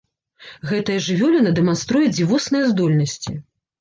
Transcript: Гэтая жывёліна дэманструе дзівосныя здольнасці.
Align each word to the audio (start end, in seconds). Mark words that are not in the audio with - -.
Гэтая 0.69 0.95
жывёліна 1.09 1.51
дэманструе 1.61 2.05
дзівосныя 2.17 2.63
здольнасці. 2.75 3.31